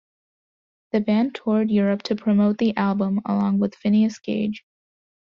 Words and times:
The 0.93 0.99
band 0.99 1.35
toured 1.35 1.69
Europe 1.69 2.01
to 2.05 2.15
promote 2.15 2.57
the 2.57 2.75
album, 2.75 3.21
along 3.23 3.59
with 3.59 3.75
Phinius 3.75 4.19
Gage. 4.19 4.65